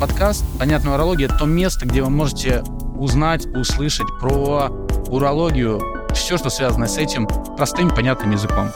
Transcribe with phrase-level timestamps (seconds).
[0.00, 2.62] подкаст «Понятная урология»— то место, где вы можете
[2.96, 4.68] узнать, услышать про
[5.08, 5.80] урологию,
[6.14, 8.68] все, что связано с этим, простым, понятным языком.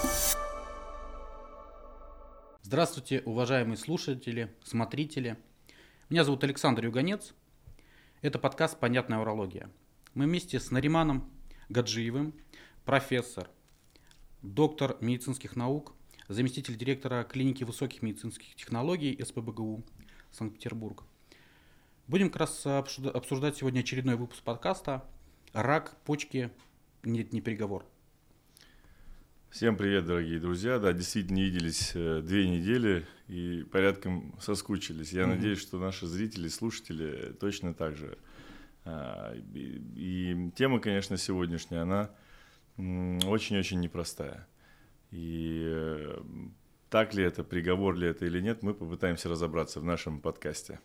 [2.63, 5.37] Здравствуйте, уважаемые слушатели, смотрители.
[6.11, 7.35] Меня зовут Александр Юганец.
[8.21, 9.71] Это подкаст «Понятная урология».
[10.15, 11.31] Мы вместе с Нариманом
[11.69, 12.35] Гаджиевым,
[12.85, 13.49] профессор,
[14.43, 15.95] доктор медицинских наук,
[16.29, 19.85] заместитель директора клиники высоких медицинских технологий СПБГУ
[20.33, 21.05] Санкт-Петербург.
[22.09, 25.05] Будем как раз обсуждать сегодня очередной выпуск подкаста
[25.53, 26.51] «Рак почки.
[27.05, 27.87] Нет, не приговор».
[29.51, 30.81] Всем привет, дорогие друзья.
[30.81, 35.13] Да, действительно не виделись э, две недели и порядком соскучились.
[35.13, 35.27] Я mm-hmm.
[35.27, 38.19] надеюсь, что наши зрители, слушатели точно так же.
[38.85, 42.11] А, и, и тема, конечно, сегодняшняя, она
[42.77, 44.49] очень-очень непростая.
[45.13, 46.19] И э,
[46.93, 50.79] так ли это, приговор ли это или нет, мы попытаемся разобраться в нашем подкасте.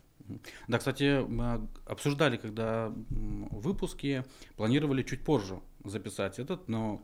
[0.66, 4.24] Да, кстати, мы обсуждали, когда выпуски,
[4.56, 7.02] планировали чуть позже записать этот, но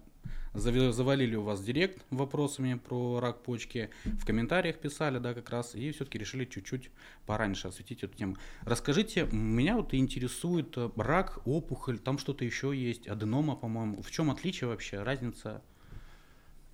[0.54, 5.90] завалили у вас директ вопросами про рак почки, в комментариях писали, да, как раз, и
[5.90, 6.90] все-таки решили чуть-чуть
[7.26, 8.36] пораньше осветить эту тему.
[8.62, 14.00] Расскажите, меня вот интересует э, рак, опухоль, там что-то еще есть, аденома, по-моему.
[14.00, 15.62] В чем отличие вообще, разница?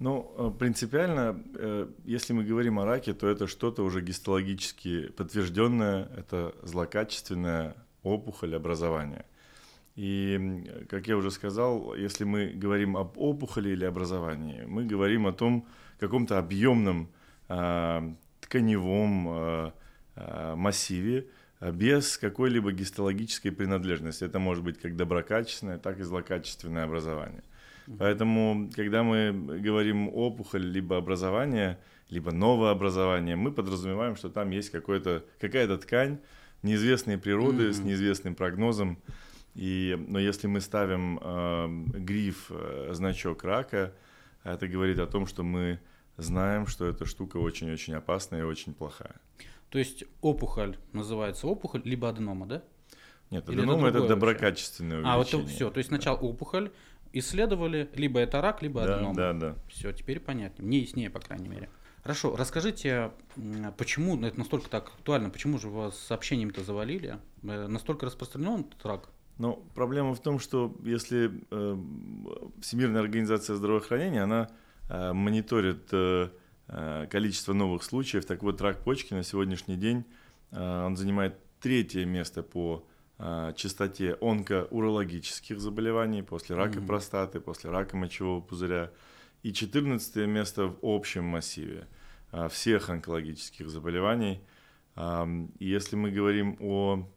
[0.00, 6.08] Ну, э, принципиально, э, если мы говорим о раке, то это что-то уже гистологически подтвержденное,
[6.16, 9.26] это злокачественная опухоль образования.
[9.96, 15.32] И, как я уже сказал, если мы говорим об опухоли или образовании, мы говорим о
[15.32, 17.10] том каком-то объемном
[17.50, 19.72] э, тканевом э,
[20.56, 21.26] массиве
[21.60, 24.24] без какой-либо гистологической принадлежности.
[24.24, 27.42] Это может быть как доброкачественное, так и злокачественное образование.
[27.98, 34.70] Поэтому, когда мы говорим опухоль, либо образование, либо новое образование, мы подразумеваем, что там есть
[34.70, 36.18] какая-то ткань
[36.62, 37.72] неизвестной природы mm-hmm.
[37.72, 38.98] с неизвестным прогнозом.
[39.54, 41.66] И, но если мы ставим э,
[41.98, 43.92] гриф, э, значок рака,
[44.44, 45.80] это говорит о том, что мы
[46.16, 49.16] знаем, что эта штука очень-очень опасная и очень плохая.
[49.70, 52.62] То есть опухоль называется опухоль, либо аденома, да?
[53.30, 55.14] Нет, аденома это, это доброкачественное увеличение.
[55.14, 56.70] А вот все, то есть сначала опухоль,
[57.12, 59.14] исследовали, либо это рак, либо да, аденома.
[59.14, 59.56] Да, да.
[59.68, 60.66] Все, теперь понятнее.
[60.66, 61.68] Мне яснее, по крайней мере.
[62.02, 63.12] Хорошо, расскажите,
[63.76, 67.18] почему это настолько так актуально, почему же вас сообщениями-то завалили?
[67.42, 69.10] Э, настолько распространен этот рак?
[69.36, 71.78] Ну, проблема в том, что если э,
[72.62, 74.50] Всемирная организация здравоохранения, она
[74.88, 76.30] э, мониторит э,
[76.68, 80.04] э количество новых случаев, так вот рак почки на сегодняшний день,
[80.52, 82.86] э, он занимает третье место по
[83.56, 86.86] частоте онкоурологических заболеваний, после рака mm-hmm.
[86.86, 88.90] простаты, после рака мочевого пузыря.
[89.42, 91.86] И 14 место в общем массиве
[92.32, 94.40] а, всех онкологических заболеваний.
[94.96, 97.08] И если мы говорим о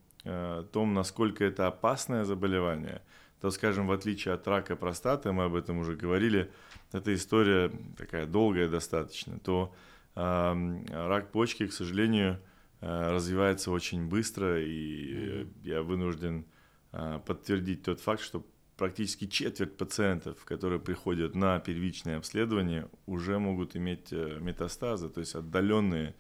[0.72, 3.02] том, насколько это опасное заболевание,
[3.42, 6.50] то, скажем, в отличие от рака простаты, мы об этом уже говорили,
[6.94, 9.74] эта история такая долгая достаточно, то
[10.16, 12.53] рак почки, к сожалению, Э,
[12.84, 16.46] развивается очень быстро, и я вынужден
[16.92, 18.46] э, подтвердить тот факт, что
[18.78, 25.36] практически четверть пациентов, которые приходят на первичное обследование, уже могут иметь э, метастазы, то есть
[25.36, 26.16] отдаленные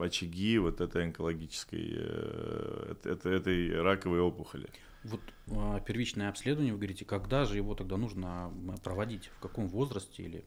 [0.00, 1.98] очаги вот этой онкологической,
[3.04, 4.70] этой, этой раковой опухоли.
[5.04, 5.20] Вот
[5.50, 8.50] а, первичное обследование, вы говорите, когда же его тогда нужно
[8.82, 10.46] проводить, в каком возрасте или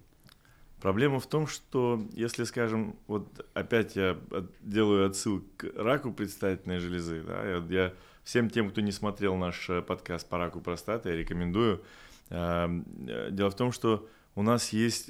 [0.86, 4.20] Проблема в том, что если, скажем, вот опять я
[4.62, 9.68] делаю отсылку к раку предстательной железы, да, я, я всем тем, кто не смотрел наш
[9.68, 11.84] э, подкаст по раку простаты, я рекомендую.
[12.30, 15.10] Эм, э, дело в том, что у нас есть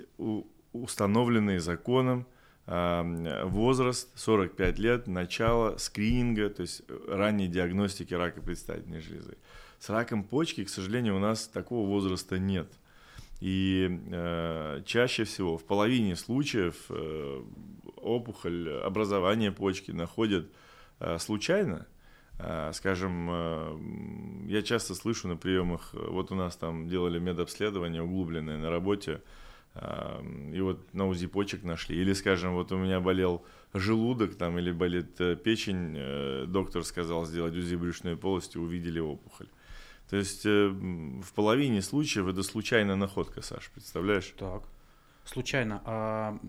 [0.71, 2.25] установленный законом
[2.67, 9.37] эм, возраст 45 лет, начало скрининга, то есть э, ранней диагностики рака предстательной железы.
[9.79, 12.71] С раком почки, к сожалению, у нас такого возраста нет–
[13.39, 17.43] и э, чаще всего, в половине случаев, э,
[17.97, 20.49] опухоль, образование почки находят
[20.99, 21.85] э, случайно.
[22.39, 28.57] Э, скажем, э, я часто слышу на приемах, вот у нас там делали медобследование углубленное
[28.57, 29.21] на работе,
[29.73, 30.23] э,
[30.53, 31.97] и вот на УЗИ почек нашли.
[31.97, 37.25] Или, скажем, вот у меня болел желудок там, или болит э, печень, э, доктор сказал
[37.25, 39.47] сделать УЗИ брюшной полости, увидели опухоль.
[40.09, 44.33] То есть э, в половине случаев это случайная находка, Саш, представляешь?
[44.37, 44.63] Так.
[45.25, 45.81] Случайно.
[45.85, 46.39] А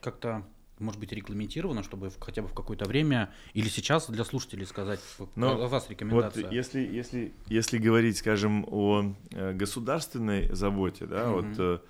[0.00, 0.44] как-то
[0.82, 5.00] может быть регламентировано, чтобы хотя бы в какое-то время или сейчас для слушателей сказать
[5.36, 6.44] Но вас рекомендация?
[6.44, 11.32] Вот если, если, если говорить, скажем, о э, государственной заботе, да, mm-hmm.
[11.32, 11.82] вот,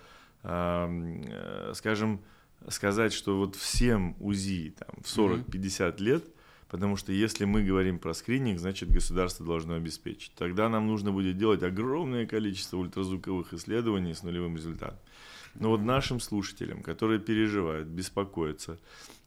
[0.44, 2.20] э, э, скажем,
[2.69, 6.25] сказать, что вот всем УЗИ там, в 40-50 лет,
[6.72, 10.32] потому что если мы говорим про скрининг, значит государство должно обеспечить.
[10.34, 14.98] Тогда нам нужно будет делать огромное количество ультразвуковых исследований с нулевым результатом.
[15.54, 18.78] Но вот нашим слушателям, которые переживают, беспокоятся,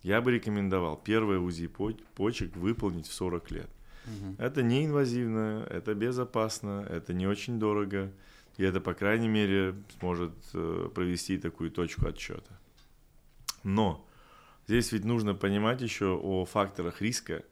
[0.01, 1.69] я бы рекомендовал первое УЗИ
[2.15, 3.69] почек выполнить в 40 лет.
[4.05, 4.35] Угу.
[4.39, 8.11] Это не инвазивно, это безопасно, это не очень дорого,
[8.57, 12.59] и это, по крайней мере, сможет э, провести такую точку отсчета.
[13.63, 14.03] Но
[14.67, 17.43] здесь ведь нужно понимать еще о факторах риска,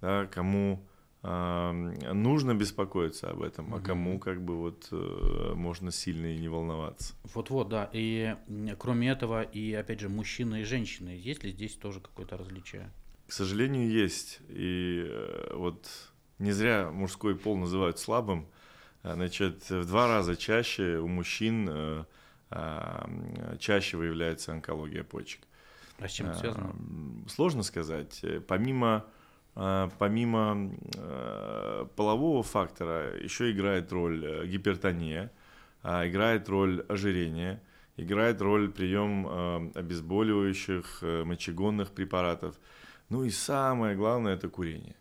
[0.00, 0.84] да, кому
[1.22, 1.72] э,
[2.12, 3.76] нужно беспокоиться об этом, угу.
[3.76, 7.14] а кому как бы вот э, можно сильно и не волноваться.
[7.34, 7.90] Вот-вот, да.
[7.92, 8.36] И
[8.78, 12.90] кроме этого, и опять же, мужчины и женщины, есть ли здесь тоже какое-то различие?
[13.26, 14.40] К сожалению, есть.
[14.48, 15.88] И э, вот
[16.38, 18.48] не зря мужской пол называют слабым.
[19.02, 22.04] Значит, в два раза чаще у мужчин э,
[22.50, 25.40] э, чаще выявляется онкология почек.
[26.02, 26.74] А с чем это связано?
[27.28, 28.24] Сложно сказать.
[28.48, 29.04] Помимо,
[29.54, 30.72] помимо
[31.96, 35.30] полового фактора еще играет роль гипертония,
[35.82, 37.62] играет роль ожирения,
[37.96, 42.58] играет роль прием обезболивающих, мочегонных препаратов–
[43.12, 44.96] ну и самое главное это курение.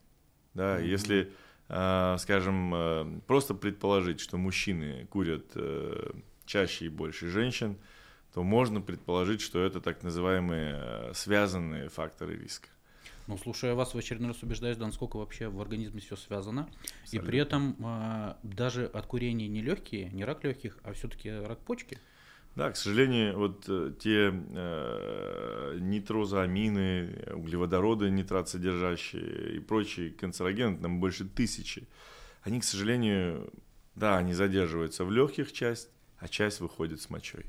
[0.54, 0.86] Да, mm-hmm.
[0.86, 1.32] если,
[1.70, 6.12] э, скажем, э, просто предположить, что мужчины курят э,
[6.46, 7.78] чаще и больше женщин,
[8.34, 12.70] то можно предположить, что это так называемые э, связанные факторы риска.
[13.28, 16.70] Ну, слушая вас, в очередной раз убеждаюсь, да, насколько вообще в организме все связано.
[17.04, 17.18] Абсолютно.
[17.18, 21.60] И при этом э, даже от курения не легкие, не рак легких, а все-таки рак
[21.60, 21.98] почки.
[22.56, 31.24] Да, к сожалению, вот э, те э, нитрозамины, углеводороды нитрат-содержащие и прочие канцерогены, там больше
[31.26, 31.88] тысячи,
[32.42, 33.54] они, к сожалению,
[33.96, 35.90] да, они задерживаются в легких часть,
[36.22, 37.46] а часть выходит с мочой.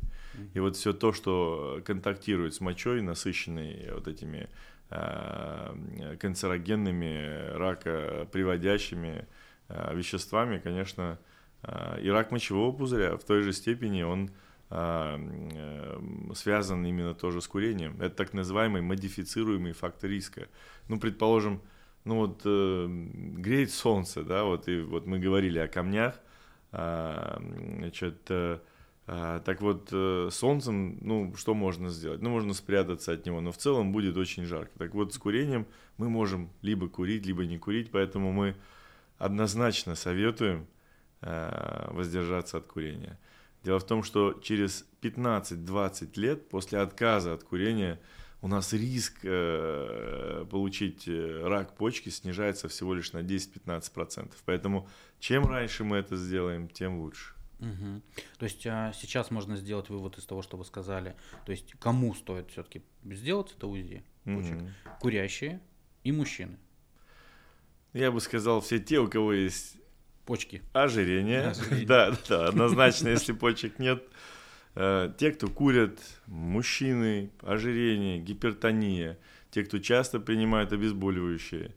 [0.54, 4.48] И вот все то, что контактирует с мочой, насыщенной вот этими
[4.90, 9.28] э, канцерогенными, рака приводящими
[9.68, 11.18] э, веществами, конечно,
[11.62, 14.30] э, и рак мочевого пузыря в той же степени он
[14.74, 15.20] а,
[16.34, 18.00] связан именно тоже с курением.
[18.00, 20.48] Это так называемый модифицируемый фактор риска.
[20.88, 21.60] Ну, предположим,
[22.04, 26.18] ну вот э, греет солнце, да, вот и вот мы говорили о камнях,
[26.72, 28.58] значит, э,
[29.06, 32.22] э, так вот э, солнцем, ну что можно сделать?
[32.22, 34.78] Ну можно спрятаться от него, но в целом будет очень жарко.
[34.78, 35.66] Так вот с курением
[35.98, 38.56] мы можем либо курить, либо не курить, поэтому мы
[39.18, 40.66] однозначно советуем
[41.20, 43.16] воздержаться от курения.
[43.62, 48.00] Дело в том, что через 15-20 лет после отказа от курения
[48.42, 54.32] у нас риск э, получить э, рак почки снижается всего лишь на 10-15%.
[54.44, 54.88] Поэтому
[55.20, 57.34] чем раньше мы это сделаем, тем лучше.
[57.60, 58.02] Угу.
[58.38, 61.14] То есть а, сейчас можно сделать вывод из того, что вы сказали.
[61.46, 64.56] То есть кому стоит все-таки сделать это УЗИ почек?
[64.56, 64.68] Угу.
[65.00, 65.60] Курящие
[66.02, 66.58] и мужчины.
[67.92, 69.76] Я бы сказал, все те, у кого есть
[70.24, 70.62] Почки.
[70.72, 71.48] Ожирение.
[71.48, 71.86] Ожирение.
[71.86, 74.04] Да, да, однозначно, если почек нет.
[74.74, 79.18] Э, те, кто курят, мужчины, ожирение, гипертония,
[79.50, 81.74] те, кто часто принимают обезболивающие,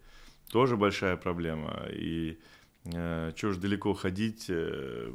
[0.51, 1.87] тоже большая проблема.
[1.91, 2.39] И
[2.85, 5.13] э, что ж далеко ходить, э,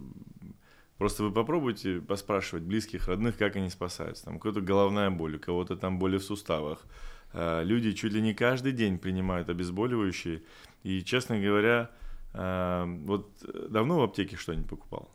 [0.98, 4.26] Просто вы попробуйте поспрашивать близких, родных, как они спасаются.
[4.26, 6.84] Там какая-то головная боль, у кого-то там боли в суставах.
[7.32, 10.42] Э, люди чуть ли не каждый день принимают обезболивающие.
[10.82, 11.90] И, честно говоря,
[12.32, 15.10] Эм, вот э, давно в аптеке что-нибудь покупал?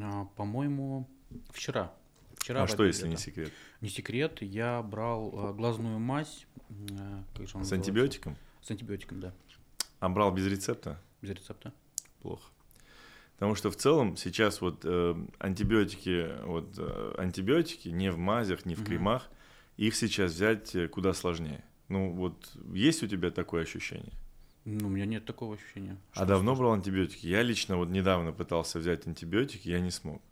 [0.00, 1.08] А, по-моему,
[1.50, 1.92] вчера.
[2.36, 3.52] Вчера а что, если не секрет?
[3.80, 6.46] Не секрет, я брал э, глазную мазь.
[6.90, 8.36] Э, как же С антибиотиком?
[8.60, 9.32] С антибиотиком, да.
[10.00, 11.00] А брал без рецепта?
[11.20, 11.72] Без рецепта.
[12.20, 12.50] Плохо.
[13.34, 18.74] Потому что в целом сейчас вот э, антибиотики, вот э, антибиотики не в мазях, не
[18.74, 19.84] в кремах, угу.
[19.84, 21.64] их сейчас взять куда сложнее.
[21.88, 24.12] Ну вот есть у тебя такое ощущение?
[24.64, 25.96] Ну, у меня нет такого ощущения.
[26.14, 27.26] А давно брал антибиотики?
[27.26, 30.22] Я лично вот недавно пытался взять антибиотики, я не смог.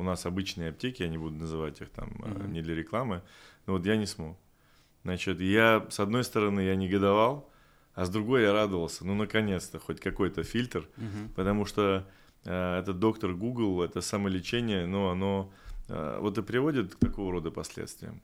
[0.00, 2.48] У нас обычные аптеки, я не буду называть их там угу.
[2.48, 3.20] не для рекламы,
[3.66, 4.38] но вот я не смог.
[5.04, 7.50] Значит, я, с одной стороны, я негодовал,
[7.94, 9.06] а с другой я радовался.
[9.06, 11.34] Ну, наконец-то, хоть какой-то фильтр, угу.
[11.36, 12.08] потому что
[12.46, 15.52] э, этот доктор Google, это самолечение, но оно
[15.88, 18.22] э, вот и приводит к такого рода последствиям.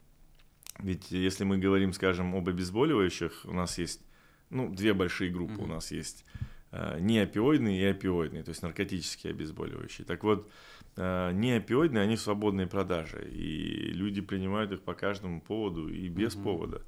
[0.79, 4.01] Ведь если мы говорим, скажем, об обезболивающих, у нас есть
[4.49, 5.65] ну, две большие группы mm-hmm.
[5.65, 6.25] у нас есть.
[6.73, 10.05] Э, неопиоидные и опиоидные, то есть наркотические обезболивающие.
[10.05, 10.51] Так вот, э,
[10.97, 16.43] неопиоидные, они в свободной продаже, и люди принимают их по каждому поводу и без mm-hmm.
[16.43, 16.83] повода.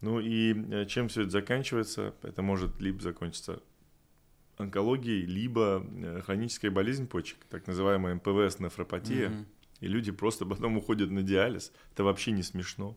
[0.00, 2.14] Ну и э, чем все это заканчивается?
[2.22, 3.62] Это может либо закончиться
[4.58, 5.84] онкологией, либо
[6.24, 9.46] хроническая болезнь почек, так называемая МПВС, нефропатия, mm-hmm.
[9.80, 11.72] и люди просто потом уходят на диализ.
[11.92, 12.96] Это вообще не смешно.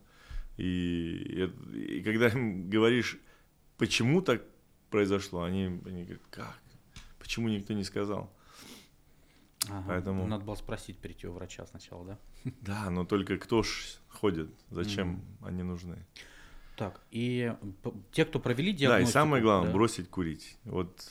[0.57, 3.17] И, и когда им говоришь,
[3.77, 4.43] почему так
[4.89, 6.59] произошло, они, они говорят, как?
[7.19, 8.34] Почему никто не сказал?
[9.69, 9.83] Ага.
[9.87, 10.27] Поэтому...
[10.27, 12.17] Надо было спросить, прийти у врача сначала, да?
[12.61, 15.47] Да, но только кто ж ходит, зачем mm-hmm.
[15.47, 16.05] они нужны?
[16.75, 17.53] Так, и
[18.11, 19.05] те, кто провели диагностику...
[19.05, 19.73] Да, и самое главное, да?
[19.73, 20.57] бросить курить.
[20.65, 21.09] Вот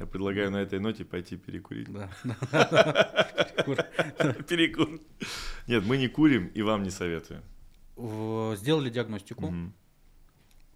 [0.00, 1.88] я предлагаю на этой ноте пойти перекурить.
[1.92, 2.10] Да.
[4.48, 5.00] Перекур.
[5.66, 7.42] Нет, мы не курим и вам не советуем.
[8.56, 9.54] Сделали диагностику.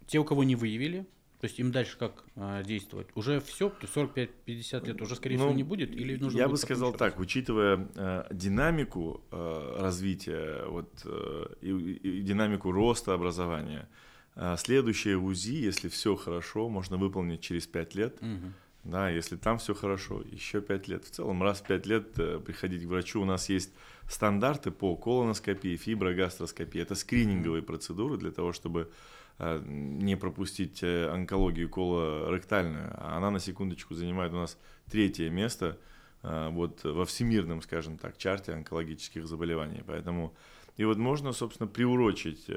[0.07, 1.07] Те, у кого не выявили,
[1.39, 3.07] то есть им дальше как а, действовать?
[3.13, 5.91] Уже все, 45-50 лет уже, скорее ну, всего, не будет?
[5.91, 12.21] Или нужно я бы сказал так, учитывая э, динамику э, развития вот, э, и, и
[12.21, 13.89] динамику роста образования,
[14.35, 18.17] э, следующее УЗИ, если все хорошо, можно выполнить через 5 лет.
[18.21, 18.53] Угу.
[18.85, 21.03] Да, если там все хорошо, еще 5 лет.
[21.03, 23.21] В целом, раз в 5 лет э, приходить к врачу.
[23.21, 23.71] У нас есть
[24.07, 26.79] стандарты по колоноскопии, фиброгастроскопии.
[26.79, 28.91] Это скрининговые процедуры для того, чтобы Э,
[29.39, 32.91] не пропустить э, онкологию колоректальную.
[32.97, 34.57] А она, на секундочку, занимает у нас
[34.89, 35.77] третье место
[36.23, 39.83] э, вот, во всемирном, скажем так, чарте онкологических заболеваний.
[39.85, 40.33] Поэтому
[40.77, 42.49] и вот можно, собственно, приурочить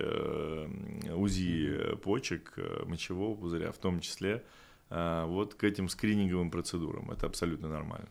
[1.13, 4.43] УЗИ почек, мочевого пузыря, в том числе,
[4.91, 7.13] вот к этим скрининговым процедурам.
[7.13, 8.09] Это абсолютно нормально.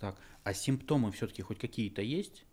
[0.00, 2.44] Так, а симптомы все-таки хоть какие-то есть?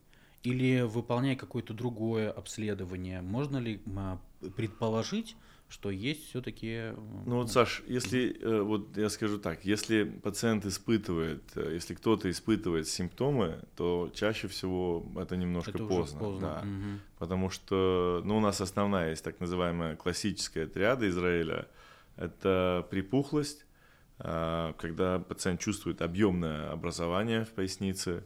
[0.44, 3.82] Или выполняя какое-то другое обследование, можно ли
[4.56, 5.36] предположить,
[5.70, 6.94] что есть все-таки...
[7.26, 12.30] Ну вот, Саш, если, э, вот я скажу так, если пациент испытывает, э, если кто-то
[12.30, 16.20] испытывает симптомы, то чаще всего это немножко это поздно.
[16.20, 16.42] поздно.
[16.42, 16.60] Да.
[16.62, 17.00] Угу.
[17.20, 21.68] Потому что, ну, у нас основная есть так называемая классическая триада Израиля.
[22.16, 23.66] Это припухлость,
[24.18, 28.24] а, когда пациент чувствует объемное образование в пояснице,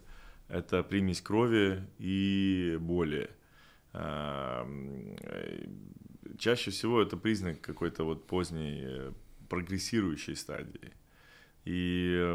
[0.48, 3.30] это примесь крови и боли.
[3.92, 4.66] А,
[6.38, 9.12] чаще всего это признак какой-то вот поздней э,
[9.48, 10.92] прогрессирующей стадии.
[11.64, 12.34] И,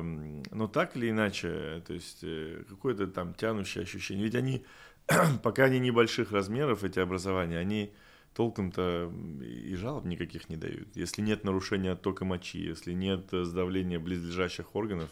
[0.52, 4.24] но так или иначе, то есть э, какое-то там тянущее ощущение.
[4.26, 4.66] Ведь они,
[5.44, 7.94] пока они небольших размеров, эти образования, они
[8.34, 9.12] толком-то
[9.42, 10.96] и жалоб никаких не дают.
[10.96, 15.10] Если нет нарушения оттока мочи, если нет сдавления близлежащих органов,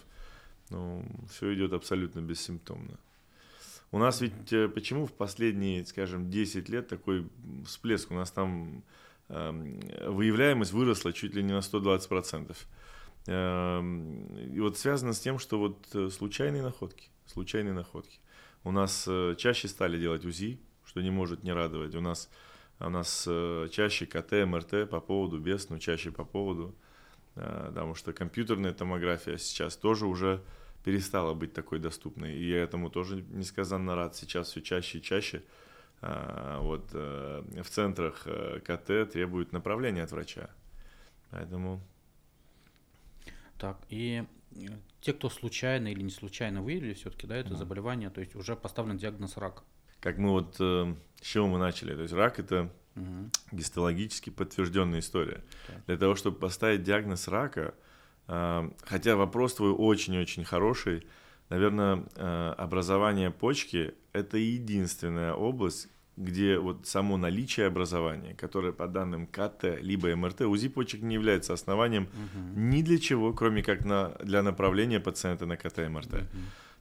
[0.70, 2.98] ну, все идет абсолютно бессимптомно.
[3.92, 7.28] У нас ведь э, почему в последние, скажем, 10 лет такой
[7.66, 8.12] всплеск?
[8.12, 8.84] У нас там
[9.30, 12.56] э, выявляемость выросла чуть ли не на 120%.
[13.28, 18.20] Э, эм, и вот связано с тем, что вот э, случайные находки, случайные находки.
[18.66, 21.96] У нас э, чаще стали делать УЗИ, что не может не радовать.
[21.96, 22.30] У нас,
[22.80, 23.24] у нас
[23.72, 26.76] чаще КТ, МРТ по поводу без, но чаще по поводу.
[27.36, 30.42] Потому что компьютерная томография сейчас тоже уже
[30.88, 32.34] перестала быть такой доступной.
[32.38, 34.16] И я этому тоже несказанно рад.
[34.16, 35.44] Сейчас все чаще и чаще
[36.00, 40.50] а, вот, э, в центрах э, КТ требуют направления от врача.
[41.30, 41.82] Поэтому...
[43.58, 44.24] Так, и
[44.56, 44.56] э,
[45.02, 47.58] те, кто случайно или не случайно выявили все-таки, да, это mm.
[47.58, 49.64] заболевание, то есть уже поставлен диагноз рак.
[50.00, 53.30] Как мы вот, с чего мы начали, то есть рак это угу.
[53.52, 55.44] гистологически подтвержденная история.
[55.68, 55.86] Так.
[55.88, 57.74] Для того, чтобы поставить диагноз рака,
[58.28, 61.08] Хотя вопрос твой очень-очень хороший.
[61.50, 69.28] Наверное, э, образование почки– это единственная область, где вот само наличие образования, которое по данным
[69.28, 72.60] КТ либо МРТ, УЗИ почек не является основанием угу.
[72.60, 76.14] ни для чего, кроме как на, для направления пациента на КТ МРТ.
[76.14, 76.26] Угу.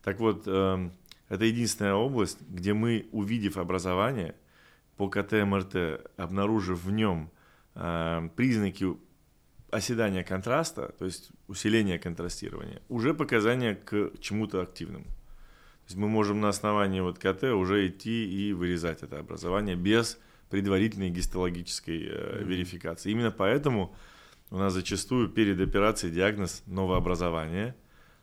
[0.03, 0.93] Так вот, эм,
[1.29, 4.35] это единственная область, где мы, увидев образование
[4.97, 7.31] по КТ МРТ, обнаружив в нем
[7.75, 8.97] э, признаки
[9.77, 15.05] оседание контраста, то есть усиление контрастирования, уже показания к чему-то активному.
[15.05, 20.19] То есть мы можем на основании вот КТ уже идти и вырезать это образование без
[20.51, 23.13] предварительной гистологической э, верификации.
[23.13, 23.95] Именно поэтому
[24.51, 27.75] у нас зачастую перед операцией диагноз новообразование,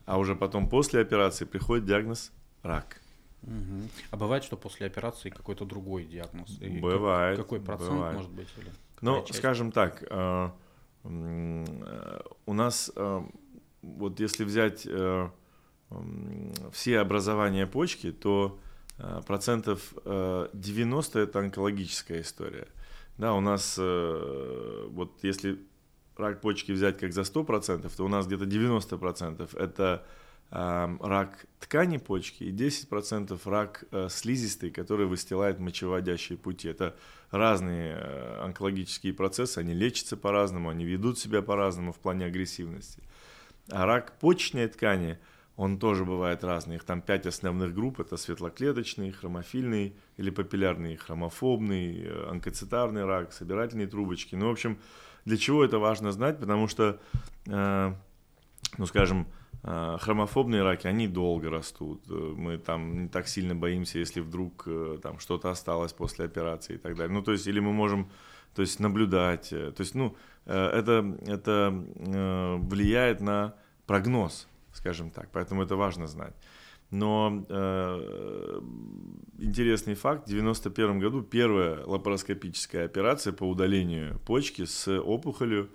[0.06, 2.32] а уже потом после операции приходит диагноз
[2.64, 3.00] рак.
[3.44, 3.90] Угу.
[4.12, 6.58] А бывает, что после операции какой-то другой диагноз?
[6.82, 7.38] бывает.
[7.38, 8.16] Какой процент бывает.
[8.16, 8.48] может быть?
[8.58, 10.50] Или ну, скажем так, Э,
[11.04, 13.22] у нас, э,
[13.82, 15.30] вот если взять э,
[16.72, 18.60] все образования почки, то
[19.26, 22.68] процентов 90 это онкологическая история.
[23.18, 25.60] Да, у нас, вот если
[26.16, 30.06] рак почки взять как за 100%, то у нас где-то 90% это
[30.50, 36.68] рак ткани почки и 10% рак слизистой, который выстилает мочеводящие пути.
[36.68, 36.96] Это
[37.34, 43.02] разные э, онкологические процессы, они лечатся по-разному, они ведут себя по-разному в плане агрессивности.
[43.72, 45.18] А рак почечной ткани,
[45.56, 46.76] он тоже бывает разный.
[46.76, 48.00] Их там пять основных групп.
[48.00, 54.36] Это светлоклеточный, хромофильный или папиллярный, хромофобный, э, онкоцитарный рак, собирательные трубочки.
[54.36, 54.78] Ну, в общем,
[55.26, 56.40] для чего это важно знать?
[56.40, 57.00] Потому что,
[57.48, 57.94] э,
[58.78, 62.04] ну, скажем, э, хромофобные раки, они долго растут.
[62.10, 66.76] Э, мы там не так сильно боимся, если вдруг э, там что-то осталось после операции
[66.76, 67.14] и так далее.
[67.14, 68.10] Ну, то есть, или мы можем
[68.56, 69.54] то есть наблюдать.
[69.54, 70.16] Э, то есть, ну,
[70.46, 73.56] это, это влияет на
[73.88, 75.30] прогноз скажем так.
[75.32, 76.34] Поэтому это важно знать.
[76.92, 77.46] Но
[79.40, 85.70] интересный факт, в 1991 году первая лапароскопическая операция по удалению почки с опухолью,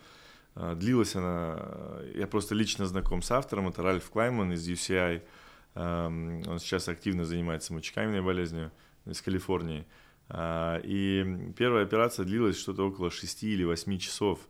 [0.74, 5.22] длилась она, я просто лично знаком с автором, это Ральф Клайман из UCI,
[5.74, 6.06] э,
[6.46, 8.72] он сейчас активно занимается мочекаменной болезнью
[9.06, 9.86] из Калифорнии.
[10.28, 14.40] Э, и первая операция длилась что-то около 6 или 8 часов.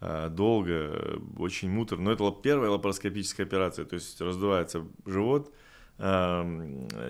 [0.00, 2.04] Э, долго, очень муторно.
[2.06, 5.54] Но это первая лапароскопическая операция, то есть раздувается живот, эм,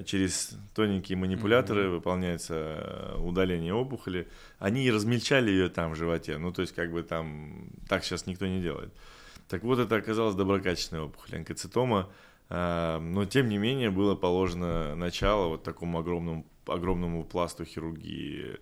[0.05, 1.91] через тоненькие манипуляторы mm-hmm.
[1.91, 4.27] выполняется э, удаление опухоли.
[4.59, 8.47] Они размельчали ее там в животе, ну то есть как бы там так сейчас никто
[8.47, 8.93] не делает.
[9.49, 12.11] Так вот это оказалось доброкачественная опухоль, онкоцитома,
[12.49, 18.59] эм, но тем не менее было положено начало вот такому огромному, огромному пласту хирургии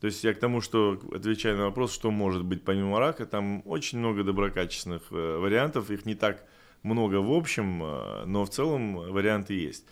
[0.00, 3.62] то есть я к тому, что отвечая на вопрос, что может быть помимо рака, там
[3.66, 6.44] очень много доброкачественных э, вариантов, их не так
[6.82, 9.86] много в общем, э, но в целом варианты есть.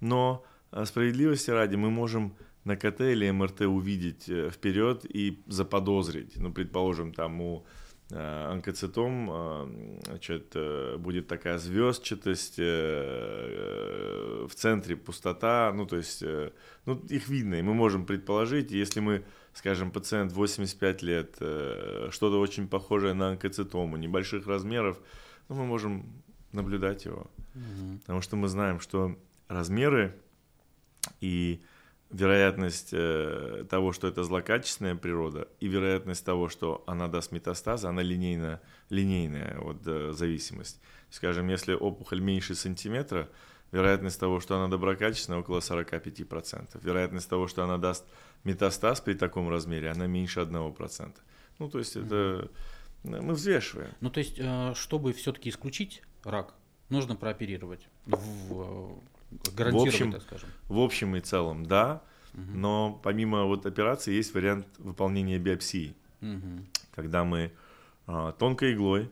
[0.00, 2.34] Но э, справедливости ради мы можем
[2.64, 7.66] на КТ или МРТ увидеть вперед и заподозрить, ну, предположим, там у
[8.10, 10.54] онкоцитом значит,
[10.98, 16.22] будет такая звездчатость, в центре пустота, ну, то есть,
[16.84, 22.40] ну, их видно, и мы можем предположить, если мы скажем, пациент 85 лет, э, что-то
[22.40, 24.98] очень похожее на онкоцитому, небольших размеров,
[25.48, 26.06] ну, мы можем
[26.52, 27.30] наблюдать его.
[27.54, 27.98] Угу.
[28.00, 29.16] Потому что мы знаем, что
[29.48, 30.14] размеры
[31.20, 31.62] и
[32.10, 38.02] вероятность э, того, что это злокачественная природа, и вероятность того, что она даст метастазы, она
[38.02, 40.80] линейно, линейная вот, э, зависимость.
[41.10, 43.28] Скажем, если опухоль меньше сантиметра,
[43.72, 46.78] вероятность того, что она доброкачественная, около 45%.
[46.82, 48.04] Вероятность того, что она даст
[48.44, 51.14] метастаз при таком размере, она меньше 1%.
[51.58, 52.50] Ну, то есть это
[53.02, 53.90] мы взвешиваем.
[54.00, 56.54] Ну, то есть, э, чтобы все-таки исключить рак,
[56.88, 57.86] нужно прооперировать.
[58.06, 58.98] В,
[59.56, 60.48] гарантировать, в общем, так скажем.
[60.68, 62.02] В общем и целом, да.
[62.34, 62.42] Угу.
[62.54, 65.94] Но помимо вот операции есть вариант выполнения биопсии.
[66.20, 66.64] Угу.
[66.94, 67.52] Когда мы
[68.06, 69.10] а, тонкой иглой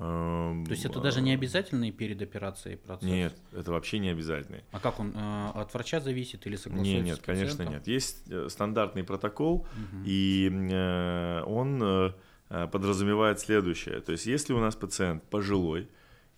[0.00, 3.06] то есть это даже не обязательный перед операцией процесс?
[3.06, 4.64] Нет, это вообще не обязательный.
[4.72, 6.96] А как он э, от врача зависит или согласуется?
[6.96, 7.86] Нет, нет, конечно нет.
[7.86, 10.02] Есть э, стандартный протокол, угу.
[10.06, 12.14] и э, он
[12.50, 14.00] подразумевает следующее.
[14.00, 15.88] То есть если у нас пациент пожилой,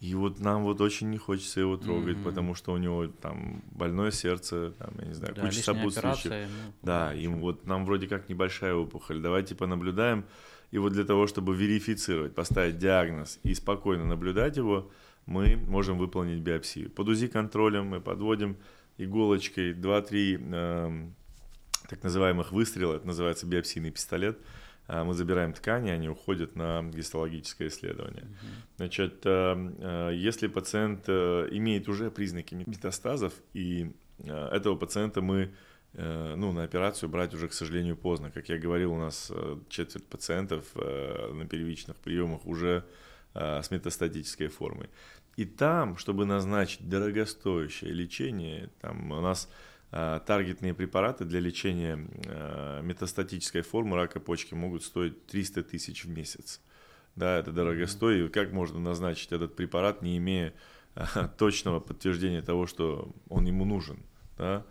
[0.03, 3.63] и вот нам вот очень не хочется его трогать, mm потому что у него там
[3.71, 6.33] больное сердце, там, я не знаю, да, куча сопутствующих.
[6.33, 9.21] Ну, да, им вот нам вроде как небольшая опухоль.
[9.21, 10.25] Давайте понаблюдаем.
[10.73, 14.91] И вот для того, чтобы верифицировать, поставить диагноз и спокойно наблюдать его,
[15.27, 16.91] мы можем выполнить биопсию.
[16.91, 18.57] Под УЗИ-контролем мы подводим
[18.99, 21.09] иголочкой 2-3 э,
[21.89, 24.37] так называемых выстрела, это называется биопсийный пистолет.
[24.37, 28.27] Э, мы забираем ткани, они уходят на гистологическое исследование.
[28.77, 35.53] Значит, э, э, если пациент э, имеет уже признаки метастазов, и этого пациента мы
[35.95, 38.31] ну, на операцию брать уже, к сожалению, поздно.
[38.31, 39.31] Как я говорил, у нас
[39.69, 42.85] четверть пациентов на первичных приемах уже
[43.35, 44.89] с метастатической формой.
[45.37, 49.51] И там, чтобы назначить дорогостоящее лечение, там у нас
[49.93, 51.97] таргетные препараты для лечения
[52.83, 56.61] метастатической формы рака почки могут стоить 300 тысяч в месяц.
[57.15, 58.33] Да, это дорогостоит.
[58.33, 60.55] Как можно назначить этот препарат, не имея
[61.39, 64.03] точного подтверждения того, что он ему нужен?
[64.39, 64.65] Да?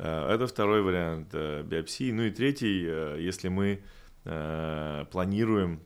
[0.00, 2.10] Э, это второй вариант э, биопсии.
[2.10, 3.82] Ну и третий, э, если мы
[4.22, 5.80] планируем,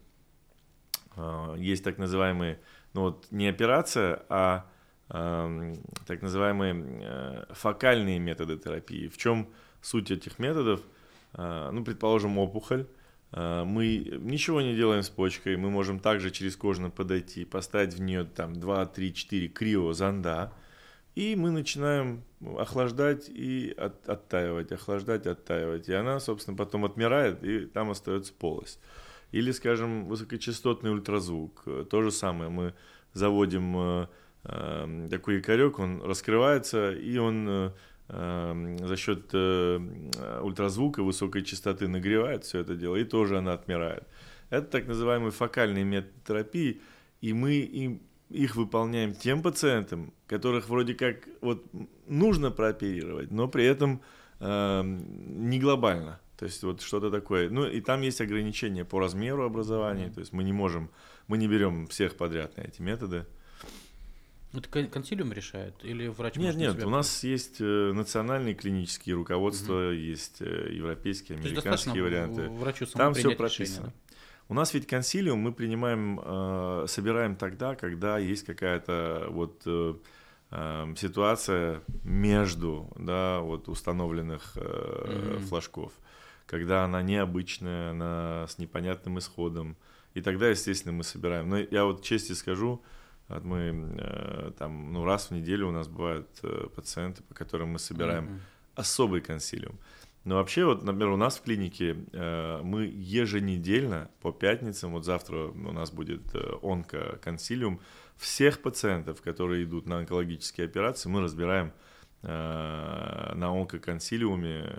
[1.57, 2.59] есть так называемые,
[2.93, 4.69] ну вот не операция, а
[5.09, 9.09] так называемые фокальные методы терапии.
[9.09, 9.49] В чем
[9.83, 10.81] суть этих методов?
[11.37, 12.87] Ну, предположим, опухоль.
[13.33, 18.25] Мы ничего не делаем с почкой, мы можем также через кожно подойти, поставить в нее
[18.25, 20.53] там 2, 3, 4 криозонда,
[21.17, 22.23] и мы начинаем
[22.59, 25.89] охлаждать и от, оттаивать, охлаждать, оттаивать.
[25.89, 28.81] И она, собственно, потом отмирает, и там остается полость.
[29.33, 31.65] Или, скажем, высокочастотный ультразвук.
[31.91, 32.51] То же самое.
[32.51, 32.75] Мы
[33.13, 34.09] заводим
[34.45, 37.71] э, э, такой якорек, он раскрывается, и он э,
[38.09, 44.07] э, за счет э, ультразвука высокой частоты нагревает все это дело, и тоже она отмирает.
[44.51, 46.81] Это так называемый фокальный метод терапии,
[47.21, 51.65] и мы им их выполняем тем пациентам, которых вроде как вот
[52.07, 54.01] нужно прооперировать, но при этом
[54.41, 56.21] э, не глобально.
[56.37, 57.49] То есть вот что-то такое.
[57.49, 60.91] Ну и там есть ограничения по размеру образования, то есть мы не можем,
[61.29, 63.27] мы не берем всех подряд на эти методы.
[64.57, 66.37] Это консилиум решает или врач?
[66.37, 69.93] Нет, нет, у нас есть э, национальные клинические руководства, угу.
[69.93, 72.49] есть э, европейские, американские варианты.
[72.49, 73.87] Врачу Там все прописано.
[73.87, 74.15] Решение, да?
[74.49, 79.95] У нас ведь консилиум мы принимаем, э, собираем тогда, когда есть какая-то вот э,
[80.97, 85.39] ситуация между, да, вот установленных э, mm-hmm.
[85.47, 85.93] флажков,
[86.47, 89.77] когда она необычная, она с непонятным исходом,
[90.13, 91.49] и тогда, естественно, мы собираем.
[91.49, 92.83] Но я вот честно скажу,
[93.29, 97.79] мы э, там, ну, раз в неделю у нас бывают э, пациенты, по которым мы
[97.79, 98.41] собираем mm-hmm.
[98.77, 99.79] особый консилиум.
[100.25, 105.49] Но вообще, вот, например, у нас в клинике э, мы еженедельно по пятницам, вот завтра
[105.49, 107.81] у нас будет э, онкоконсилиум,
[108.17, 111.73] всех пациентов, которые идут на онкологические операции, мы разбираем
[112.23, 114.73] э, на онкоконсилиуме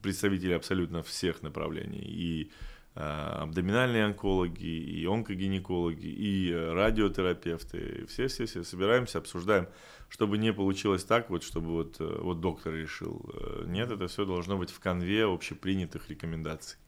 [0.00, 2.04] представителей абсолютно всех направлений.
[2.04, 2.52] И
[2.94, 9.68] абдоминальные онкологи, и онкогинекологи, и радиотерапевты, все-все-все собираемся, обсуждаем,
[10.08, 13.20] чтобы не получилось так, вот, чтобы вот, э, вот доктор решил.
[13.34, 16.78] Э, нет, это все должно быть в конве общепринятых рекомендаций.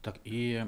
[0.00, 0.64] Так, и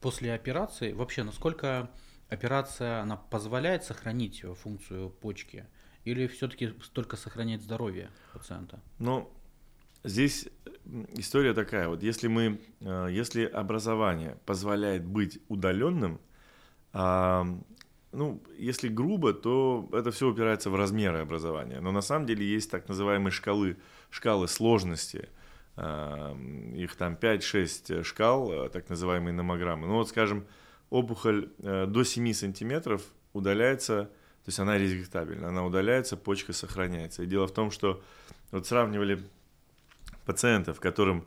[0.00, 1.90] после операции, вообще, насколько
[2.30, 5.66] операция, она позволяет сохранить функцию почки?
[6.04, 8.80] Или все-таки только сохранять здоровье пациента?
[8.98, 9.30] Ну,
[10.08, 10.48] Здесь
[11.16, 16.20] история такая, вот если мы, э, если образование позволяет быть удаленным,
[16.94, 21.80] ну, если грубо, то это все упирается в размеры образования.
[21.80, 23.76] Но на самом деле есть так называемые шкалы,
[24.08, 25.28] шкалы сложности.
[25.76, 29.86] Их там 5-6 шкал, э, так называемые номограммы.
[29.86, 30.46] Ну вот, скажем,
[30.90, 33.02] опухоль э, до 7 сантиметров
[33.34, 37.22] удаляется, то есть она резектабельна, она удаляется, почка сохраняется.
[37.22, 38.02] И дело в том, что
[38.50, 39.22] вот сравнивали
[40.28, 41.24] пациентов, которым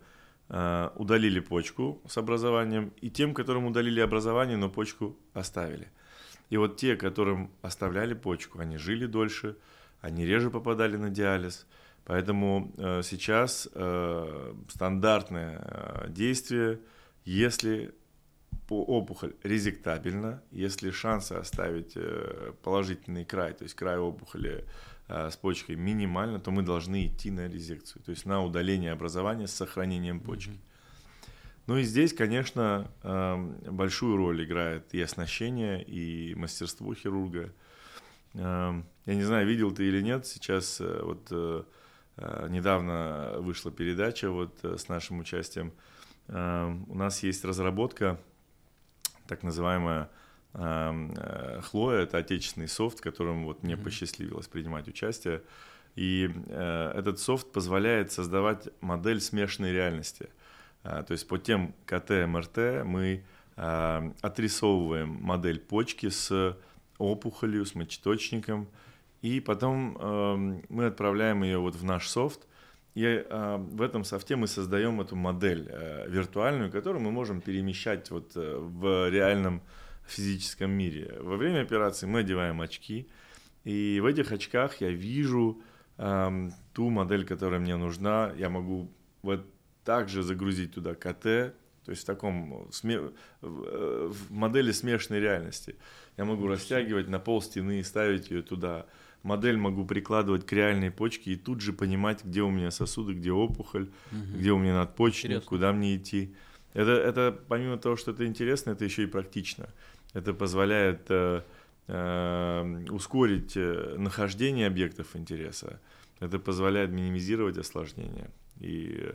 [0.50, 5.88] э, удалили почку с образованием, и тем, которым удалили образование, но почку оставили.
[6.52, 9.56] И вот те, которым оставляли почку, они жили дольше,
[10.02, 11.66] они реже попадали на диализ.
[12.06, 16.80] Поэтому э, сейчас э, стандартное действие,
[17.26, 17.92] если
[18.70, 21.98] опухоль резектабельна, если шансы оставить
[22.64, 24.66] положительный край, то есть край опухоли
[25.12, 29.54] с почкой минимально, то мы должны идти на резекцию, то есть на удаление образования с
[29.54, 30.60] сохранением почки.
[31.68, 37.54] Ну и здесь, конечно, эм, большую роль играет и оснащение, и мастерство хирурга.
[38.34, 41.64] Эм, я не знаю, видел ты или нет, сейчас э, вот э,
[42.50, 45.72] недавно вышла передача вот с нашим участием.
[46.28, 48.20] Эм, у нас есть разработка,
[49.28, 50.22] так называемая Э,
[50.54, 55.42] Хлоя— это отечественный софт, в котором вот мне посчастливилось принимать участие.
[55.96, 60.30] И э, этот софт позволяет создавать модель смешанной реальности.
[60.84, 63.24] Э, то есть по тем КТ, МРТ мы
[63.58, 66.58] э, отрисовываем модель почки с
[66.98, 68.68] опухолью, с мочеточником,
[69.22, 72.48] и потом э, мы отправляем ее вот в наш софт,
[72.94, 78.10] и э, в этом софте мы создаем эту модель э, виртуальную, которую мы можем перемещать
[78.12, 79.62] вот э, в реальном
[80.12, 81.18] физическом мире.
[81.20, 83.08] Во время операции мы одеваем очки,
[83.64, 85.62] и в этих очках я вижу
[85.98, 88.34] эм, ту модель, которая мне нужна.
[88.38, 89.46] Я могу вот
[89.84, 93.00] также загрузить туда КТ, то есть в таком сме...
[93.42, 95.76] в модели смешанной реальности.
[96.18, 98.86] Я могу растягивать на пол стены и ставить ее туда.
[99.24, 103.32] Модель могу прикладывать к реальной почке и тут же понимать, где у меня сосуды, где
[103.32, 104.38] опухоль, угу.
[104.38, 105.50] где у меня надпочечник, Интересно.
[105.50, 106.36] куда мне идти.
[106.74, 109.70] Это, это помимо того, что это интересно, это еще и практично.
[110.14, 111.42] Это позволяет э,
[111.88, 115.80] э, ускорить э, нахождение объектов интереса.
[116.20, 118.30] Это позволяет минимизировать осложнения.
[118.60, 119.12] И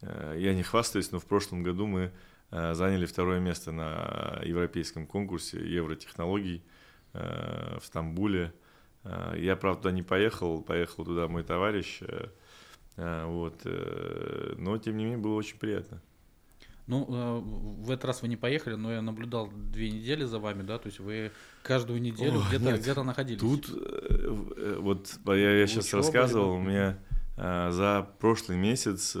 [0.00, 2.12] э, я не хвастаюсь, но в прошлом году мы
[2.50, 6.62] э, заняли второе место на европейском конкурсе евротехнологий
[7.12, 8.52] э, в Стамбуле.
[9.04, 12.00] Э, я, правда, туда не поехал, поехал туда мой товарищ.
[12.02, 12.28] Э,
[12.96, 16.00] э вот, э, но, тем не менее, было очень приятно.
[16.90, 17.40] Ну, э,
[17.84, 20.88] в этот раз вы не поехали, но я наблюдал две недели за вами, да, то
[20.88, 21.30] есть вы
[21.62, 23.40] каждую неделю где-то где находились.
[23.40, 26.98] Тут э, э, вот я, я сейчас рассказывал, у меня
[27.36, 29.16] за прошлый месяц,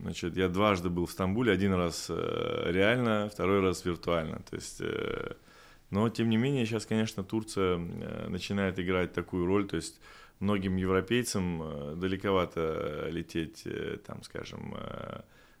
[0.00, 4.80] значит, я дважды был в Стамбуле, один раз реально, второй раз виртуально, то есть,
[5.90, 7.78] но тем не менее сейчас, конечно, Турция
[8.28, 9.98] начинает играть такую роль, то есть
[10.38, 13.66] многим европейцам далековато лететь,
[14.06, 14.76] там, скажем,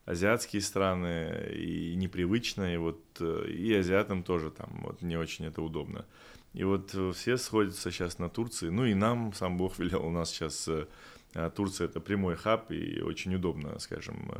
[0.08, 5.62] азиатские страны, и непривычно, и вот э, и азиатам тоже там вот не очень это
[5.62, 6.06] удобно.
[6.54, 10.30] И вот все сходятся сейчас на Турции, ну и нам сам Бог велел, у нас
[10.30, 10.68] сейчас
[11.54, 14.32] Турция это прямой хаб, и очень удобно, скажем,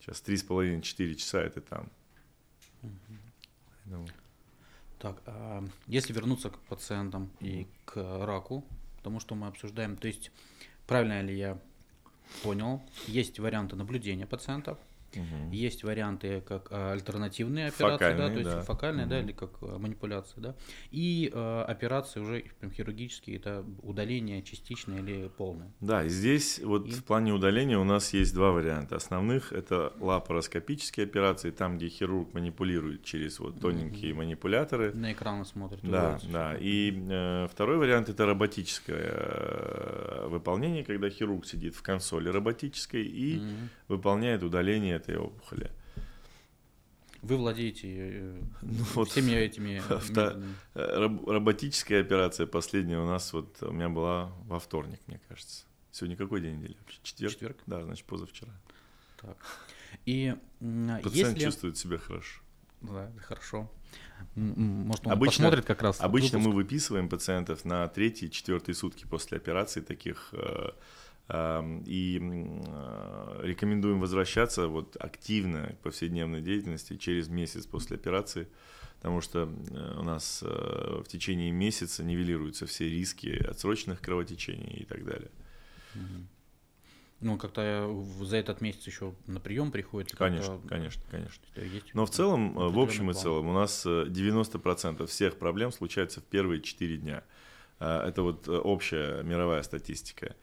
[0.00, 1.90] сейчас три с половиной четыре часа это там.
[2.82, 4.08] Угу.
[4.98, 8.64] Так, а если вернуться к пациентам и к раку,
[9.02, 10.32] тому, что мы обсуждаем, то есть
[10.86, 11.58] правильно ли я
[12.42, 14.78] понял, есть варианты наблюдения пациентов,
[15.16, 15.52] Угу.
[15.52, 18.62] Есть варианты как а, альтернативные операции, фокальные, да, то есть да.
[18.62, 19.10] фокальные, угу.
[19.10, 20.54] да, или как а, манипуляции, да,
[20.90, 25.72] и э, операции уже прям хирургические, это удаление частичное или полное.
[25.80, 26.90] Да, и здесь вот и...
[26.90, 28.96] в плане удаления у нас есть два варианта.
[28.96, 34.22] Основных это лапароскопические операции, там, где хирург манипулирует через вот тоненькие угу.
[34.22, 34.92] манипуляторы.
[34.92, 35.80] На экраны смотрит.
[35.82, 36.56] Да, да.
[36.58, 43.38] И э, второй вариант это роботическое э, выполнение, когда хирург сидит в консоли роботической и
[43.38, 43.46] угу.
[43.88, 45.70] выполняет удаление этой опухоли.
[47.22, 50.42] Вы владеете э, ну, вот всеми этими авто,
[50.74, 55.64] Роботическая операция последняя у нас вот у меня была во вторник, мне кажется.
[55.90, 56.76] Сегодня какой день недели?
[57.02, 57.32] Четверг?
[57.32, 57.56] Четверг.
[57.66, 58.52] Да, значит, позавчера.
[59.20, 59.38] Так.
[60.06, 61.44] И Пациент если...
[61.44, 62.40] чувствует себя хорошо.
[62.82, 63.70] Да, хорошо.
[64.34, 66.00] Может, он обычно, посмотрит как раз.
[66.00, 66.48] Обычно выпуск.
[66.48, 70.70] мы выписываем пациентов на третьи, четвертые сутки после операции таких э,
[71.26, 78.46] и а, рекомендуем возвращаться вот активно к повседневной деятельности через месяц после операции,
[78.96, 84.84] потому что э, у нас э, в течение месяца нивелируются все риски отсроченных кровотечений и
[84.84, 85.30] так далее.
[87.20, 90.14] Ну, как-то за этот месяц еще на прием приходит?
[90.14, 91.42] Конечно, конечно, конечно.
[91.94, 96.24] Но в целом, э, в общем и целом, у нас 90% всех проблем случаются в
[96.24, 97.24] первые 4 дня.
[97.78, 100.36] Это вот общая мировая статистика.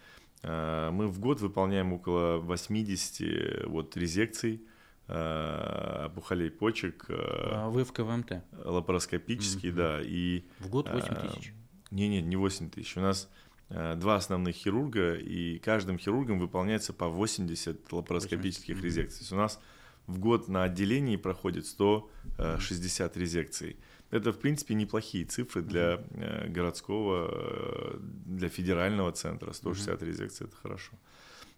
[0.43, 4.61] Э, мы в год выполняем около 80 вот, резекций
[5.07, 7.05] э, опухолей почек.
[7.09, 8.43] Э, а вы в КВМТ?
[8.63, 9.75] Лапароскопические, mm-hmm.
[9.75, 10.01] да.
[10.01, 11.53] И, в год 8 тысяч?
[11.91, 12.97] Не-не, не 8 тысяч.
[12.97, 13.29] У нас
[13.69, 18.83] два основных хирурга, и каждым хирургом выполняется по 80 лапароскопических 80.
[18.83, 19.19] резекций.
[19.19, 19.61] То есть у нас
[20.07, 23.77] в год на отделении проходит 160 резекций.
[24.11, 29.53] Это, в принципе, неплохие цифры для э, городского, э, для федерального центра.
[29.53, 30.05] 160 mm-hmm.
[30.05, 30.91] резекций– это хорошо.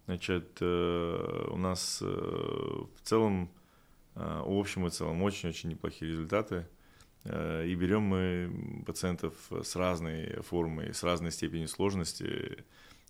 [0.06, 3.50] Значит, э, у нас в целом,
[4.14, 6.68] в общем и целом, очень-очень неплохие результаты.
[7.26, 12.64] И берем мы пациентов с разной формой, с разной степенью сложности.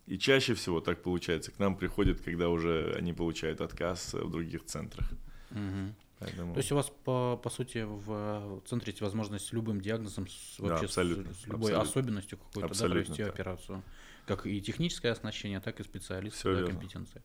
[0.06, 1.52] И чаще всего так получается.
[1.52, 5.12] К нам приходят, когда уже они получают отказ в других центрах.
[5.52, 5.96] Угу.
[6.24, 6.54] Поэтому...
[6.54, 10.60] То есть у вас, по, по сути, в центре есть возможность с любым диагнозом, с,
[10.60, 11.82] вообще да, абсолютно, с, любой абсолютно.
[11.82, 13.30] особенностью какой-то да, провести да.
[13.30, 13.84] операцию.
[14.26, 17.22] Как и техническое оснащение, так и специалисты, да, компетенции.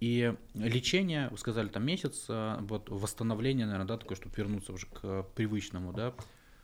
[0.00, 4.86] И лечение, вы сказали, там месяц, а, вот восстановление, наверное, да, такое, чтобы вернуться уже
[4.86, 6.12] к привычному, да,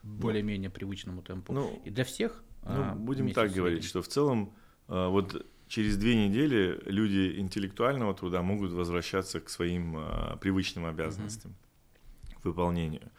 [0.03, 1.53] более-менее привычному темпу.
[1.53, 2.43] Ну, и для всех.
[2.63, 4.55] Ну, а, будем так говорить, что в целом
[4.89, 11.53] а, вот через две недели люди интеллектуального труда могут возвращаться к своим а, привычным обязанностям,
[11.53, 12.37] mm-hmm.
[12.45, 13.11] выполнению.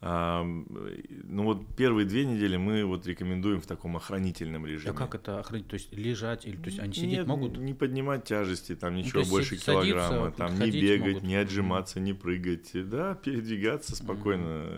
[0.00, 4.92] А, ну вот первые две недели мы вот рекомендуем в таком охранительном режиме.
[4.92, 5.66] А как это охранить?
[5.66, 7.58] То есть лежать или то есть они сидеть Нет, могут?
[7.58, 11.22] Не поднимать тяжести, там ну, ничего ну, больше килограмма, там не бегать, могут.
[11.24, 14.68] не отжиматься, не прыгать, да, передвигаться спокойно,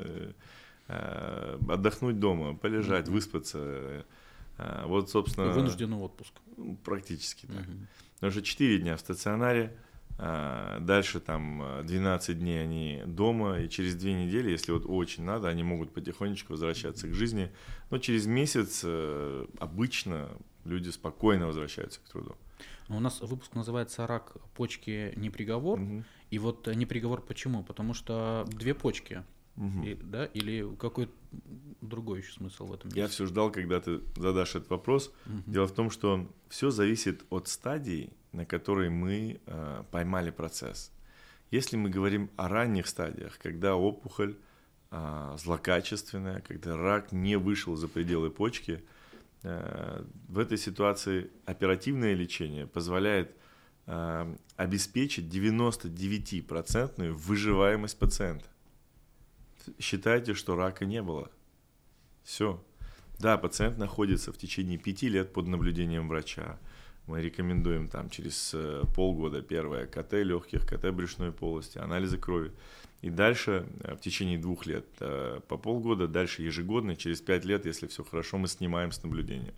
[0.89, 1.73] mm-hmm.
[1.75, 3.13] отдохнуть дома, полежать, mm-hmm.
[3.13, 4.07] выспаться
[4.59, 5.53] а, вот, собственно...
[5.53, 6.33] Вынужденный отпуск.
[6.85, 7.61] Практически так.
[7.61, 7.87] Угу.
[8.15, 9.77] Потому что 4 дня в стационаре,
[10.19, 15.49] а, дальше там 12 дней они дома, и через 2 недели, если вот очень надо,
[15.49, 17.53] они могут потихонечку возвращаться к жизни.
[17.91, 20.29] Но через месяц э, обычно
[20.65, 22.35] люди спокойно возвращаются к труду.
[22.89, 25.81] Но у нас выпуск называется «Рак почки не приговор».
[25.81, 26.05] Угу.
[26.31, 27.63] И вот не приговор почему?
[27.63, 29.23] Потому что две почки
[29.59, 29.83] Угу.
[29.85, 30.27] И, да?
[30.27, 31.11] Или какой
[31.81, 32.89] другой еще смысл в этом?
[32.89, 32.97] Есть?
[32.97, 35.13] Я все ждал, когда ты задашь этот вопрос.
[35.27, 35.43] Угу.
[35.47, 40.93] Дело в том, что все зависит от стадий, на которой мы э, поймали процесс.
[41.51, 44.37] Если мы говорим о ранних стадиях, когда опухоль
[44.91, 48.85] э, злокачественная, когда рак не вышел за пределы почки,
[49.43, 53.35] э, в этой ситуации оперативное лечение позволяет
[53.87, 58.47] э, обеспечить 99% выживаемость пациента
[59.79, 61.31] считайте, что рака не было.
[62.23, 62.63] Все.
[63.19, 66.59] Да, пациент находится в течение пяти лет под наблюдением врача.
[67.07, 72.53] Мы рекомендуем там через э, полгода первое КТ легких, КТ брюшной полости, анализы крови.
[73.01, 77.65] И дальше э, в течение двух лет э, по полгода, дальше ежегодно, через пять лет,
[77.65, 79.55] если все хорошо, мы снимаем с наблюдения.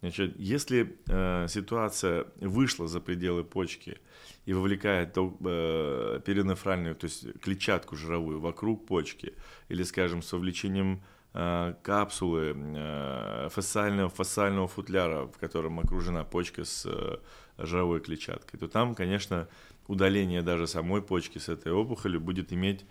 [0.00, 3.98] Значит, если э, ситуация вышла за пределы почки
[4.46, 9.34] и вовлекает э, перинефральную, то есть клетчатку жировую вокруг почки,
[9.68, 11.02] или, скажем, с вовлечением
[11.34, 17.18] э, капсулы э, фасциального, фасциального футляра, в котором окружена почка с э,
[17.58, 19.48] жировой клетчаткой, то там, конечно,
[19.86, 22.86] удаление даже самой почки с этой опухолью будет иметь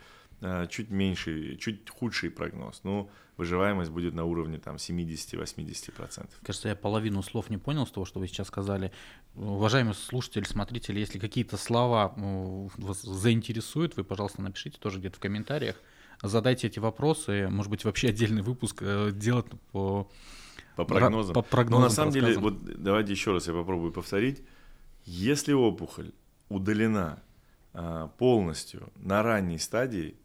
[0.70, 2.82] чуть меньший, чуть худший прогноз.
[2.84, 6.30] Ну, выживаемость будет на уровне там 70-80%.
[6.44, 8.92] Кажется, я половину слов не понял с того, что вы сейчас сказали.
[9.36, 15.76] Уважаемые слушатели, смотрители, если какие-то слова вас заинтересуют, вы, пожалуйста, напишите тоже где-то в комментариях.
[16.22, 20.10] Задайте эти вопросы, может быть, вообще отдельный выпуск э, делать по
[20.76, 21.34] по прогнозам.
[21.34, 24.42] По прогнозам Но на самом деле, вот давайте еще раз я попробую повторить.
[25.06, 26.12] Если опухоль
[26.48, 27.22] удалена
[28.18, 30.16] полностью на ранней стадии,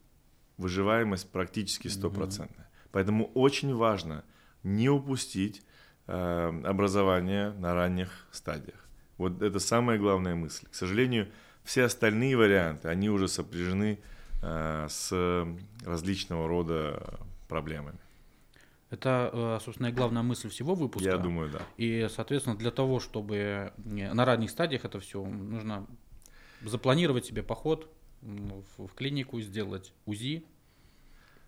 [0.56, 2.66] выживаемость практически стопроцентная.
[2.66, 2.88] Mm-hmm.
[2.92, 4.24] Поэтому очень важно
[4.62, 5.62] не упустить
[6.06, 8.88] а, образование на ранних стадиях.
[9.18, 10.66] Вот это самая главная мысль.
[10.70, 11.28] К сожалению,
[11.64, 14.00] все остальные варианты, они уже сопряжены
[14.42, 15.46] а, с
[15.84, 17.98] различного рода проблемами.
[18.90, 21.08] Это, э, собственно, и главная мысль всего выпуска.
[21.08, 21.62] Я думаю, да.
[21.76, 25.86] И, соответственно, для того, чтобы на ранних стадиях это все, нужно
[26.62, 27.90] запланировать себе поход
[28.24, 30.44] в, в клинику, сделать УЗИ,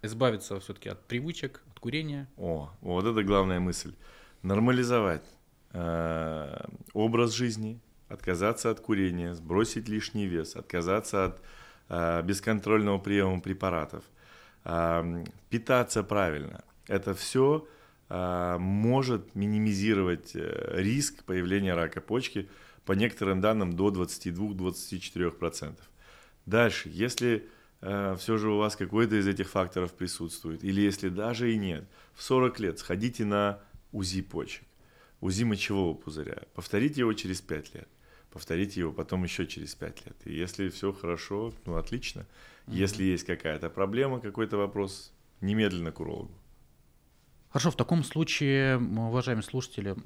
[0.02, 2.28] избавиться все-таки от привычек, от курения.
[2.36, 3.94] О, вот это главная мысль.
[4.42, 5.24] Нормализовать
[5.72, 11.42] э, образ жизни, отказаться от курения, сбросить лишний вес, отказаться от
[11.88, 14.04] э, бесконтрольного приема препаратов,
[14.64, 16.62] э, питаться правильно.
[16.86, 17.66] Это все
[18.08, 22.48] э, может минимизировать э, риск появления рака почки–
[22.86, 25.74] по некоторым данным до 22-24%.
[26.46, 27.48] Дальше, если
[27.80, 31.84] э, все же у вас какой-то из этих факторов присутствует, или если даже и нет,
[32.14, 33.60] в 40 лет сходите на
[33.92, 34.64] УЗИ почек,
[35.20, 37.88] УЗИ мочевого пузыря, повторите его через 5 лет,
[38.30, 40.16] повторите его потом еще через 5 лет.
[40.24, 42.20] И если все хорошо, ну отлично.
[42.20, 42.74] Mm-hmm.
[42.74, 46.32] Если есть какая-то проблема, какой-то вопрос, немедленно к урологу.
[47.50, 49.96] Хорошо, в таком случае, уважаемые слушатели,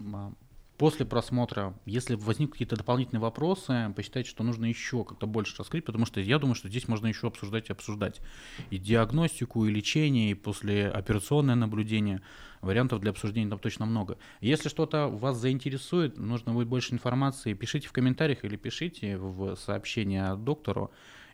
[0.81, 6.07] после просмотра, если возникнут какие-то дополнительные вопросы, посчитайте, что нужно еще как-то больше раскрыть, потому
[6.07, 8.23] что я думаю, что здесь можно еще обсуждать и обсуждать
[8.71, 12.23] и диагностику, и лечение, и послеоперационное наблюдение.
[12.63, 14.17] Вариантов для обсуждения там точно много.
[14.41, 20.35] Если что-то вас заинтересует, нужно будет больше информации, пишите в комментариях или пишите в сообщение
[20.35, 20.91] доктору.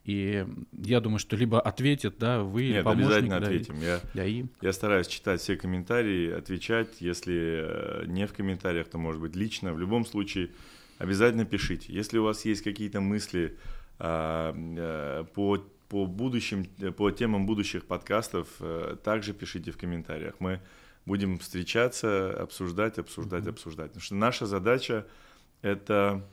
[0.06, 0.46] И
[0.84, 3.06] я думаю, что либо ответит, да, вы Нет, помощник.
[3.06, 3.80] обязательно да, ответим.
[3.80, 4.44] Я, да, и...
[4.60, 7.00] я стараюсь читать все комментарии, отвечать.
[7.00, 9.74] Если э, не в комментариях, то, может быть, лично.
[9.74, 10.50] В любом случае,
[10.98, 11.92] обязательно пишите.
[11.92, 13.58] Если у вас есть какие-то мысли
[13.98, 16.66] а, а, по, по, будущим,
[16.96, 20.36] по темам будущих подкастов, а, также пишите в комментариях.
[20.38, 20.60] Мы
[21.04, 23.50] будем встречаться, обсуждать, обсуждать, mm-hmm.
[23.50, 23.86] обсуждать.
[23.88, 25.04] Потому что наша задача–
[25.62, 26.24] это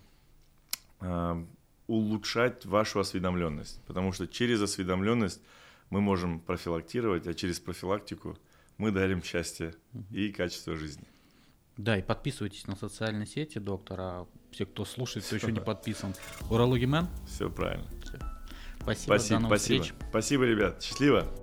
[1.93, 5.41] улучшать вашу осведомленность, потому что через осведомленность
[5.89, 8.37] мы можем профилактировать, а через профилактику
[8.77, 9.75] мы дарим счастье
[10.11, 11.05] и качество жизни.
[11.77, 14.27] Да, и подписывайтесь на социальные сети доктора.
[14.51, 16.13] Все, кто слушает, кто еще не подписан.
[16.49, 17.07] Урологи Мэн?
[17.27, 17.87] Все правильно.
[18.03, 18.19] Все.
[18.79, 19.05] Спасибо.
[19.05, 19.83] Спасибо, спасибо.
[19.83, 19.93] Встреч.
[20.09, 20.83] Спасибо, ребят.
[20.83, 21.42] Счастливо.